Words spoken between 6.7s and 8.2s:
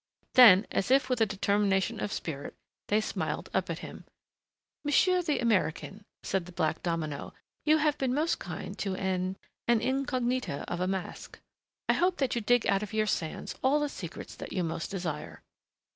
domino, "you have been